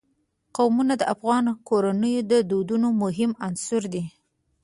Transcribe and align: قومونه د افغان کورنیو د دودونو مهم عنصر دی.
قومونه 0.57 0.93
د 0.97 1.03
افغان 1.13 1.45
کورنیو 1.67 2.27
د 2.31 2.33
دودونو 2.49 2.87
مهم 3.03 3.31
عنصر 3.45 3.81
دی. 3.93 4.03